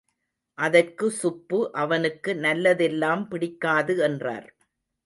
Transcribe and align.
அதற்கு 0.57 1.11
சுப்பு, 1.11 1.59
அவனுக்கு 1.75 2.33
நல்லதெல்லாம் 2.39 3.23
பிடிக்காது 3.27 3.95
என்றார். 4.03 4.49